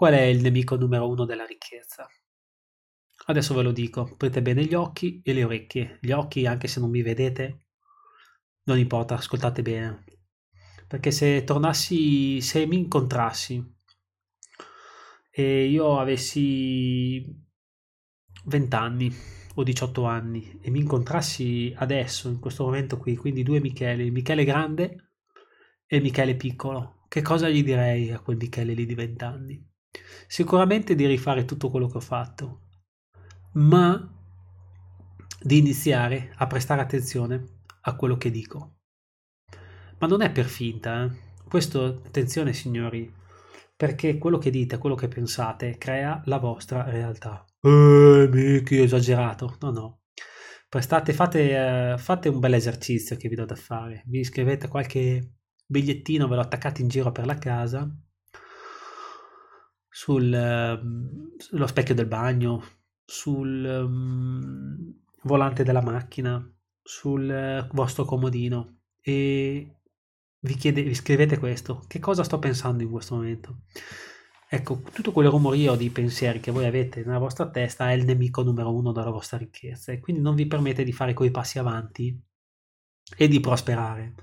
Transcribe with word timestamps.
Qual 0.00 0.14
è 0.14 0.22
il 0.22 0.40
nemico 0.40 0.76
numero 0.76 1.10
uno 1.10 1.26
della 1.26 1.44
ricchezza? 1.44 2.08
Adesso 3.26 3.52
ve 3.52 3.60
lo 3.60 3.70
dico, 3.70 4.00
aprite 4.00 4.40
bene 4.40 4.64
gli 4.64 4.72
occhi 4.72 5.20
e 5.22 5.34
le 5.34 5.44
orecchie. 5.44 5.98
Gli 6.00 6.10
occhi, 6.10 6.46
anche 6.46 6.68
se 6.68 6.80
non 6.80 6.88
mi 6.88 7.02
vedete, 7.02 7.66
non 8.62 8.78
importa, 8.78 9.16
ascoltate 9.16 9.60
bene. 9.60 10.04
Perché 10.88 11.10
se 11.10 11.44
tornassi, 11.44 12.40
se 12.40 12.64
mi 12.64 12.78
incontrassi 12.78 13.62
e 15.30 15.64
io 15.66 15.98
avessi 15.98 17.22
20 18.46 18.74
anni 18.76 19.14
o 19.56 19.62
18 19.62 20.04
anni 20.04 20.60
e 20.62 20.70
mi 20.70 20.78
incontrassi 20.78 21.74
adesso, 21.76 22.30
in 22.30 22.40
questo 22.40 22.64
momento 22.64 22.96
qui, 22.96 23.16
quindi 23.16 23.42
due 23.42 23.60
Michele, 23.60 24.08
Michele 24.08 24.44
grande 24.44 25.10
e 25.84 26.00
Michele 26.00 26.36
piccolo, 26.36 27.04
che 27.06 27.20
cosa 27.20 27.50
gli 27.50 27.62
direi 27.62 28.10
a 28.12 28.20
quel 28.20 28.38
Michele 28.38 28.72
lì 28.72 28.86
di 28.86 28.94
20 28.94 29.24
anni? 29.24 29.69
Sicuramente 30.26 30.94
di 30.94 31.06
rifare 31.06 31.44
tutto 31.44 31.70
quello 31.70 31.88
che 31.88 31.96
ho 31.96 32.00
fatto, 32.00 32.60
ma 33.54 34.14
di 35.42 35.58
iniziare 35.58 36.32
a 36.36 36.46
prestare 36.46 36.80
attenzione 36.80 37.62
a 37.82 37.96
quello 37.96 38.16
che 38.16 38.30
dico. 38.30 38.76
Ma 39.98 40.06
non 40.06 40.22
è 40.22 40.30
per 40.30 40.46
finta, 40.46 41.04
eh? 41.04 41.10
questo, 41.48 42.02
attenzione 42.06 42.52
signori, 42.52 43.12
perché 43.76 44.18
quello 44.18 44.38
che 44.38 44.50
dite, 44.50 44.78
quello 44.78 44.94
che 44.94 45.08
pensate, 45.08 45.76
crea 45.78 46.20
la 46.26 46.38
vostra 46.38 46.84
realtà. 46.84 47.44
Eh, 47.62 48.28
Mickey, 48.30 48.82
esagerato. 48.82 49.56
No, 49.60 49.70
no. 49.70 50.00
Prestate, 50.68 51.12
fate, 51.12 51.94
uh, 51.94 51.98
fate 51.98 52.28
un 52.28 52.38
bel 52.38 52.54
esercizio 52.54 53.16
che 53.16 53.28
vi 53.28 53.34
do 53.34 53.44
da 53.44 53.56
fare. 53.56 54.02
Vi 54.06 54.22
scrivete 54.22 54.68
qualche 54.68 55.38
bigliettino, 55.66 56.28
ve 56.28 56.36
lo 56.36 56.42
attaccate 56.42 56.82
in 56.82 56.88
giro 56.88 57.10
per 57.10 57.26
la 57.26 57.36
casa, 57.38 57.90
sul, 59.90 61.34
sullo 61.36 61.66
specchio 61.66 61.94
del 61.94 62.06
bagno, 62.06 62.62
sul 63.04 63.64
um, 63.64 64.94
volante 65.24 65.64
della 65.64 65.82
macchina, 65.82 66.42
sul 66.80 67.68
vostro 67.72 68.04
comodino 68.04 68.78
e 69.02 69.74
vi, 70.38 70.54
chiede, 70.54 70.82
vi 70.82 70.94
scrivete 70.94 71.38
questo. 71.38 71.84
Che 71.86 71.98
cosa 71.98 72.22
sto 72.22 72.38
pensando 72.38 72.82
in 72.82 72.90
questo 72.90 73.16
momento? 73.16 73.62
Ecco, 74.48 74.82
tutto 74.92 75.12
quel 75.12 75.28
rumorio 75.28 75.76
di 75.76 75.90
pensieri 75.90 76.40
che 76.40 76.50
voi 76.50 76.66
avete 76.66 77.04
nella 77.04 77.18
vostra 77.18 77.48
testa 77.50 77.90
è 77.90 77.92
il 77.92 78.04
nemico 78.04 78.42
numero 78.42 78.74
uno 78.74 78.90
della 78.90 79.10
vostra 79.10 79.38
ricchezza 79.38 79.92
e 79.92 80.00
quindi 80.00 80.22
non 80.22 80.34
vi 80.34 80.46
permette 80.46 80.82
di 80.82 80.92
fare 80.92 81.14
quei 81.14 81.30
passi 81.30 81.58
avanti 81.58 82.20
e 83.16 83.28
di 83.28 83.40
prosperare. 83.40 84.14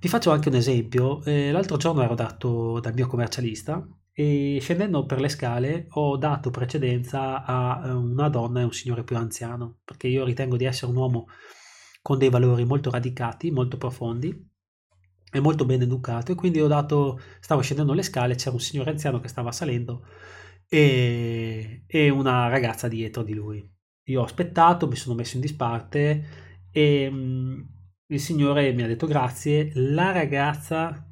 Vi 0.00 0.08
faccio 0.08 0.30
anche 0.30 0.48
un 0.48 0.54
esempio. 0.54 1.22
Eh, 1.24 1.50
l'altro 1.50 1.76
giorno 1.76 2.02
ero 2.02 2.14
dato 2.14 2.78
dal 2.80 2.94
mio 2.94 3.06
commercialista 3.06 3.86
e 4.18 4.58
scendendo 4.60 5.06
per 5.06 5.20
le 5.20 5.28
scale 5.28 5.86
ho 5.90 6.16
dato 6.16 6.50
precedenza 6.50 7.44
a 7.44 7.86
eh, 7.86 7.90
una 7.92 8.28
donna 8.28 8.58
e 8.58 8.64
un 8.64 8.72
signore 8.72 9.04
più 9.04 9.16
anziano, 9.16 9.78
perché 9.84 10.08
io 10.08 10.24
ritengo 10.24 10.56
di 10.56 10.64
essere 10.64 10.90
un 10.90 10.96
uomo 10.96 11.28
con 12.02 12.18
dei 12.18 12.28
valori 12.28 12.64
molto 12.64 12.90
radicati, 12.90 13.52
molto 13.52 13.76
profondi 13.76 14.50
e 15.30 15.38
molto 15.38 15.64
ben 15.64 15.82
educato 15.82 16.32
e 16.32 16.34
quindi 16.34 16.60
ho 16.60 16.66
dato, 16.66 17.20
stavo 17.38 17.60
scendendo 17.60 17.92
le 17.92 18.02
scale, 18.02 18.34
c'era 18.34 18.50
un 18.50 18.60
signore 18.60 18.90
anziano 18.90 19.20
che 19.20 19.28
stava 19.28 19.52
salendo 19.52 20.04
e, 20.68 21.84
e 21.86 22.08
una 22.08 22.48
ragazza 22.48 22.88
dietro 22.88 23.22
di 23.22 23.34
lui. 23.34 23.72
Io 24.06 24.20
ho 24.20 24.24
aspettato, 24.24 24.88
mi 24.88 24.96
sono 24.96 25.14
messo 25.14 25.36
in 25.36 25.42
disparte 25.42 26.26
e 26.72 27.08
mh, 27.08 27.16
mm, 27.16 27.60
il 28.08 28.20
signore 28.20 28.72
mi 28.72 28.82
ha 28.82 28.88
detto 28.88 29.06
grazie, 29.06 29.70
la 29.74 30.10
ragazza 30.10 31.07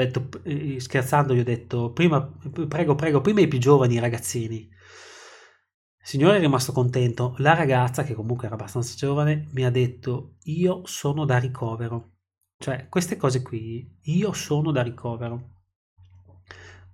ho 0.00 0.04
detto, 0.04 0.28
eh, 0.42 0.80
scherzando 0.80 1.34
gli 1.34 1.40
ho 1.40 1.44
detto 1.44 1.92
prima, 1.92 2.20
prego 2.68 2.94
prego 2.94 3.20
prima 3.20 3.40
i 3.40 3.48
più 3.48 3.58
giovani 3.58 3.98
ragazzini. 3.98 4.68
Il 6.04 6.10
signore 6.10 6.36
è 6.36 6.40
rimasto 6.40 6.72
contento. 6.72 7.34
La 7.38 7.54
ragazza 7.54 8.02
che 8.04 8.14
comunque 8.14 8.46
era 8.46 8.56
abbastanza 8.56 8.94
giovane 8.96 9.48
mi 9.52 9.64
ha 9.64 9.70
detto 9.70 10.36
io 10.44 10.82
sono 10.84 11.24
da 11.24 11.38
ricovero. 11.38 12.12
Cioè 12.58 12.88
queste 12.88 13.16
cose 13.16 13.42
qui 13.42 13.98
io 14.02 14.32
sono 14.32 14.70
da 14.70 14.82
ricovero 14.82 15.53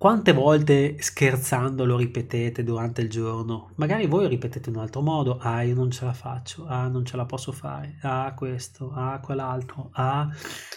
quante 0.00 0.33
volte 0.33 0.97
scherzando 0.99 1.84
lo 1.84 1.99
ripetete 1.99 2.65
durante 2.65 3.03
il 3.03 3.11
giorno? 3.11 3.72
Magari 3.75 4.06
voi 4.06 4.28
ripetete 4.28 4.71
in 4.71 4.77
un 4.77 4.81
altro 4.81 5.03
modo, 5.03 5.37
ah 5.38 5.61
io 5.61 5.75
non 5.75 5.91
ce 5.91 6.06
la 6.06 6.15
faccio, 6.15 6.65
ah 6.66 6.88
non 6.88 7.05
ce 7.05 7.19
la 7.19 7.27
posso 7.27 7.53
fare, 7.53 7.99
ah 8.00 8.33
questo, 8.34 8.93
ah 8.94 9.21
quell'altro, 9.21 9.91
ah 9.93 10.27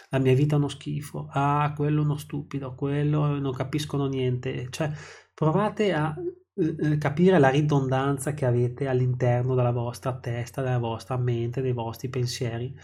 la 0.09 0.19
mia 0.19 0.33
vita 0.35 0.55
è 0.55 0.57
uno 0.57 0.67
schifo, 0.67 1.29
ah 1.31 1.71
quello 1.73 2.01
è 2.01 2.03
uno 2.03 2.17
stupido, 2.17 2.75
quello 2.75 3.39
non 3.39 3.53
capiscono 3.53 4.07
niente. 4.07 4.67
Cioè 4.69 4.91
provate 5.33 5.93
a 5.93 6.13
eh, 6.55 6.75
eh, 6.77 6.97
capire 6.97 7.39
la 7.39 7.47
ridondanza 7.47 8.33
che 8.33 8.45
avete 8.45 8.89
all'interno 8.89 9.55
della 9.55 9.71
vostra 9.71 10.13
testa, 10.19 10.61
della 10.61 10.79
vostra 10.79 11.15
mente, 11.15 11.61
dei 11.61 11.71
vostri 11.71 12.09
pensieri 12.09 12.75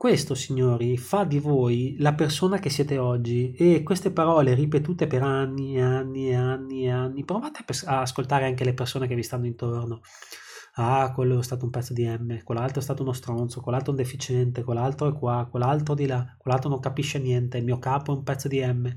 questo, 0.00 0.34
signori, 0.34 0.96
fa 0.96 1.24
di 1.24 1.38
voi 1.38 1.94
la 1.98 2.14
persona 2.14 2.58
che 2.58 2.70
siete 2.70 2.96
oggi 2.96 3.52
e 3.52 3.82
queste 3.82 4.10
parole 4.10 4.54
ripetute 4.54 5.06
per 5.06 5.22
anni 5.22 5.76
e 5.76 5.82
anni 5.82 6.30
e 6.30 6.34
anni 6.36 6.84
e 6.86 6.90
anni, 6.90 7.22
provate 7.22 7.62
a 7.84 8.00
ascoltare 8.00 8.46
anche 8.46 8.64
le 8.64 8.72
persone 8.72 9.06
che 9.06 9.14
vi 9.14 9.22
stanno 9.22 9.44
intorno. 9.44 10.00
Ah, 10.76 11.12
quello 11.12 11.38
è 11.38 11.42
stato 11.42 11.66
un 11.66 11.70
pezzo 11.70 11.92
di 11.92 12.06
M, 12.06 12.42
quell'altro 12.44 12.80
è 12.80 12.82
stato 12.82 13.02
uno 13.02 13.12
stronzo, 13.12 13.60
quell'altro 13.60 13.90
un 13.90 13.98
deficiente, 13.98 14.64
quell'altro 14.64 15.06
è 15.08 15.12
qua, 15.12 15.46
quell'altro 15.50 15.94
di 15.94 16.06
là, 16.06 16.34
quell'altro 16.38 16.70
non 16.70 16.80
capisce 16.80 17.18
niente, 17.18 17.58
il 17.58 17.64
mio 17.64 17.78
capo 17.78 18.14
è 18.14 18.16
un 18.16 18.22
pezzo 18.22 18.48
di 18.48 18.64
M 18.64 18.90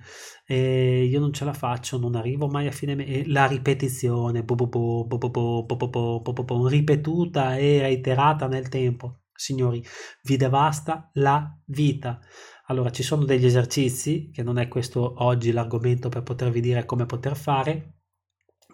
e 0.46 1.04
io 1.04 1.20
non 1.20 1.34
ce 1.34 1.44
la 1.44 1.52
faccio, 1.52 2.00
non 2.00 2.16
arrivo 2.16 2.48
mai 2.48 2.68
a 2.68 2.72
fine 2.72 2.96
mese. 2.96 3.26
La 3.28 3.46
ripetizione, 3.46 4.46
ripetuta 6.70 7.58
e 7.58 7.82
reiterata 7.82 8.48
nel 8.48 8.70
tempo 8.70 9.18
signori, 9.36 9.84
vi 10.24 10.38
devasta 10.38 11.10
la 11.14 11.58
vita. 11.66 12.20
Allora, 12.68 12.92
ci 12.92 13.04
sono 13.04 13.26
degli 13.26 13.46
esercizi, 13.46 14.32
che 14.32 14.44
non 14.44 14.58
è 14.58 14.68
questo 14.68 15.24
oggi 15.24 15.52
l'argomento 15.52 16.10
per 16.10 16.24
potervi 16.24 16.62
dire 16.62 16.86
come 16.86 17.06
poter 17.06 17.36
fare, 17.36 17.98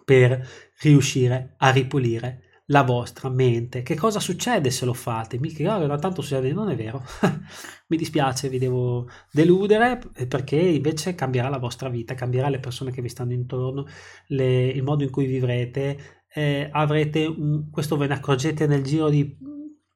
per 0.04 0.46
riuscire 0.80 1.54
a 1.58 1.70
ripulire 1.70 2.50
la 2.70 2.82
vostra 2.82 3.28
mente. 3.28 3.82
Che 3.82 3.96
cosa 3.96 4.20
succede 4.20 4.70
se 4.70 4.84
lo 4.84 4.94
fate? 4.94 5.38
Mica, 5.38 5.78
oh, 5.78 5.98
tanto 5.98 6.22
succede, 6.22 6.52
non 6.52 6.70
è 6.70 6.76
vero. 6.76 7.04
Mi 7.88 7.96
dispiace, 7.96 8.48
vi 8.48 8.58
devo 8.58 9.08
deludere 9.30 10.00
perché 10.28 10.56
invece 10.56 11.14
cambierà 11.14 11.48
la 11.48 11.58
vostra 11.58 11.88
vita, 11.88 12.14
cambierà 12.14 12.48
le 12.48 12.60
persone 12.60 12.92
che 12.92 13.02
vi 13.02 13.08
stanno 13.08 13.32
intorno, 13.32 13.86
le, 14.28 14.66
il 14.66 14.82
modo 14.82 15.02
in 15.04 15.10
cui 15.10 15.26
vivrete. 15.26 16.24
Eh, 16.32 16.68
avrete 16.70 17.26
un, 17.26 17.70
questo 17.70 17.96
ve 17.96 18.06
ne 18.06 18.14
accorgete 18.14 18.68
nel 18.68 18.84
giro 18.84 19.08
di 19.08 19.36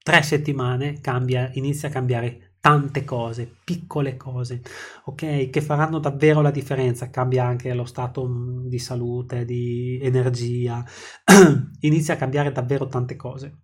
tre 0.04 0.22
settimane 0.22 1.00
cambia, 1.00 1.50
inizia 1.54 1.88
a 1.88 1.90
cambiare 1.90 2.56
tante 2.60 3.04
cose, 3.04 3.56
piccole 3.64 4.16
cose, 4.16 4.62
ok, 5.06 5.48
che 5.48 5.60
faranno 5.62 5.98
davvero 5.98 6.42
la 6.42 6.50
differenza. 6.50 7.08
Cambia 7.08 7.46
anche 7.46 7.72
lo 7.72 7.86
stato 7.86 8.28
mm, 8.28 8.66
di 8.68 8.78
salute, 8.78 9.46
di 9.46 9.98
energia, 10.02 10.84
inizia 11.80 12.14
a 12.14 12.16
cambiare 12.18 12.52
davvero 12.52 12.86
tante 12.86 13.16
cose. 13.16 13.62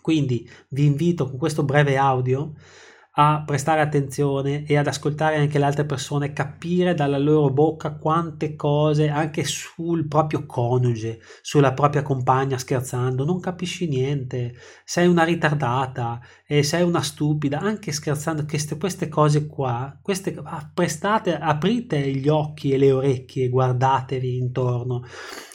Quindi 0.00 0.48
vi 0.70 0.86
invito 0.86 1.28
con 1.28 1.38
questo 1.38 1.64
breve 1.64 1.96
audio 1.96 2.54
a 3.20 3.42
prestare 3.44 3.80
attenzione 3.80 4.64
e 4.64 4.76
ad 4.76 4.86
ascoltare 4.86 5.38
anche 5.38 5.58
le 5.58 5.64
altre 5.64 5.84
persone, 5.84 6.32
capire 6.32 6.94
dalla 6.94 7.18
loro 7.18 7.50
bocca 7.50 7.96
quante 7.96 8.54
cose 8.54 9.08
anche 9.08 9.42
sul 9.42 10.06
proprio 10.06 10.46
coniuge, 10.46 11.18
sulla 11.42 11.72
propria 11.72 12.02
compagna 12.02 12.56
scherzando, 12.58 13.24
non 13.24 13.40
capisci 13.40 13.88
niente, 13.88 14.54
sei 14.84 15.08
una 15.08 15.24
ritardata 15.24 16.20
e 16.46 16.62
sei 16.62 16.84
una 16.84 17.02
stupida, 17.02 17.58
anche 17.58 17.90
scherzando, 17.90 18.44
queste, 18.44 18.78
queste 18.78 19.08
cose 19.08 19.48
qua, 19.48 19.98
queste, 20.00 20.38
ah, 20.40 20.70
prestate, 20.72 21.36
aprite 21.36 22.00
gli 22.12 22.28
occhi 22.28 22.70
e 22.70 22.78
le 22.78 22.92
orecchie, 22.92 23.48
guardatevi 23.48 24.36
intorno. 24.36 25.04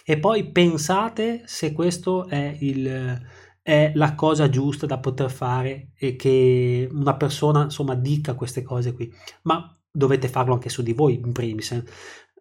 E 0.04 0.20
poi 0.20 0.52
pensate 0.52 1.44
se 1.46 1.72
questo 1.72 2.28
è 2.28 2.58
il 2.60 3.22
è 3.63 3.94
la 3.95 4.13
cosa 4.13 4.50
giusta 4.50 4.86
da 4.86 5.00
poter 5.00 5.31
fare 5.31 5.92
e 5.95 6.18
che 6.18 6.88
una 6.92 7.15
persona 7.15 7.63
insomma 7.63 7.95
dica 7.95 8.36
queste 8.36 8.62
cose 8.62 8.94
qui 8.94 9.12
ma 9.44 9.74
dovete 9.89 10.27
farlo 10.27 10.54
anche 10.54 10.69
su 10.69 10.83
di 10.83 10.92
voi 10.92 11.15
in 11.15 11.31
primis 11.31 11.71
eh. 11.71 11.83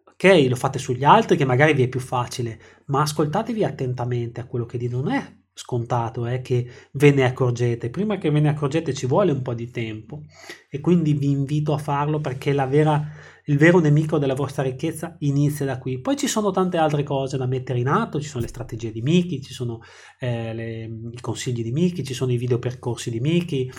ok 0.05 0.45
lo 0.49 0.55
fate 0.55 0.79
sugli 0.79 1.05
altri 1.05 1.37
che 1.37 1.45
magari 1.45 1.73
vi 1.73 1.83
è 1.83 1.87
più 1.87 2.01
facile 2.01 2.59
ma 2.87 3.01
ascoltatevi 3.01 3.63
attentamente 3.63 4.41
a 4.41 4.45
quello 4.45 4.65
che 4.65 4.77
dicono 4.77 5.03
non 5.03 5.13
è 5.13 5.41
scontato 5.53 6.25
è 6.25 6.35
eh, 6.35 6.41
che 6.41 6.67
ve 6.93 7.11
ne 7.11 7.25
accorgete 7.25 7.89
prima 7.89 8.17
che 8.17 8.31
ve 8.31 8.39
ne 8.39 8.49
accorgete 8.49 8.93
ci 8.93 9.05
vuole 9.05 9.31
un 9.31 9.41
po' 9.41 9.53
di 9.53 9.69
tempo 9.69 10.23
e 10.69 10.79
quindi 10.79 11.13
vi 11.13 11.29
invito 11.29 11.73
a 11.73 11.77
farlo 11.77 12.19
perché 12.19 12.53
vera 12.53 13.07
il 13.45 13.57
vero 13.57 13.79
nemico 13.79 14.17
della 14.17 14.35
vostra 14.35 14.63
ricchezza 14.63 15.17
inizia 15.19 15.65
da 15.65 15.77
qui. 15.77 15.99
Poi 15.99 16.15
ci 16.15 16.27
sono 16.27 16.51
tante 16.51 16.77
altre 16.77 17.03
cose 17.03 17.35
da 17.37 17.45
mettere 17.45 17.79
in 17.79 17.87
atto, 17.87 18.21
ci 18.21 18.27
sono 18.29 18.43
le 18.43 18.49
strategie 18.49 18.91
di 18.91 19.01
Miki, 19.01 19.41
ci 19.41 19.51
sono 19.53 19.81
eh, 20.17 20.53
le, 20.53 20.83
i 21.11 21.19
consigli 21.19 21.61
di 21.61 21.71
Miki, 21.71 22.05
ci 22.05 22.13
sono 22.13 22.31
i 22.31 22.37
video 22.37 22.57
percorsi 22.57 23.11
di 23.11 23.19
Miki, 23.19 23.69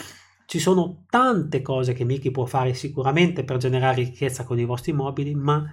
ci 0.45 0.59
sono 0.59 1.07
tante 1.09 1.63
cose 1.63 1.95
che 1.95 2.05
Miki 2.05 2.31
può 2.31 2.45
fare 2.45 2.75
sicuramente 2.75 3.43
per 3.43 3.57
generare 3.57 4.03
ricchezza 4.03 4.45
con 4.45 4.59
i 4.59 4.67
vostri 4.67 4.93
mobili, 4.93 5.35
ma 5.35 5.65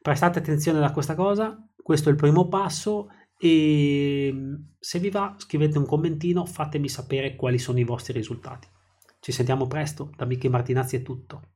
prestate 0.00 0.38
attenzione 0.38 0.82
a 0.82 0.90
questa 0.90 1.14
cosa 1.14 1.68
questo 1.84 2.08
è 2.08 2.12
il 2.12 2.16
primo 2.16 2.48
passo 2.48 3.08
e 3.36 4.32
se 4.84 4.98
vi 4.98 5.08
va 5.08 5.34
scrivete 5.38 5.78
un 5.78 5.86
commentino, 5.86 6.44
fatemi 6.44 6.90
sapere 6.90 7.36
quali 7.36 7.58
sono 7.58 7.78
i 7.78 7.84
vostri 7.84 8.12
risultati. 8.12 8.68
Ci 9.18 9.32
sentiamo 9.32 9.66
presto, 9.66 10.10
da 10.14 10.26
Michi 10.26 10.50
Martinazzi 10.50 10.96
è 10.96 11.02
tutto. 11.02 11.53